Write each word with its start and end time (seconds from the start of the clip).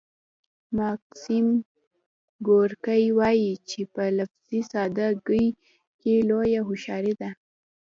ماکسیم 0.79 1.47
ګورکي 2.47 3.03
وايي 3.17 3.53
چې 3.69 3.79
په 3.93 4.03
لفظي 4.17 4.61
ساده 4.71 5.07
ګۍ 5.27 5.47
کې 5.99 6.13
لویه 6.29 6.61
هوښیاري 6.67 7.13
ده 7.21 7.29